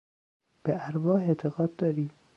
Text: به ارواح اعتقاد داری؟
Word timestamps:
به 0.63 0.87
ارواح 0.87 1.21
اعتقاد 1.23 1.75
داری؟ 1.75 2.09